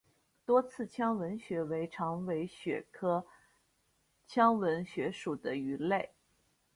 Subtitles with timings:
[0.47, 3.23] 多刺腔吻鳕为长尾鳕科
[4.25, 6.09] 腔吻鳕属的鱼类。